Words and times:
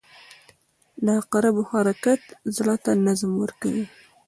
•د 1.03 1.07
عقربو 1.19 1.61
حرکت 1.71 2.21
زړه 2.55 2.75
ته 2.83 2.91
نظم 3.05 3.31
ورکوي. 3.43 3.85